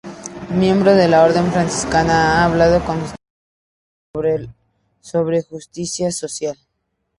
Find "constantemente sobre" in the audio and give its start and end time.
2.83-5.43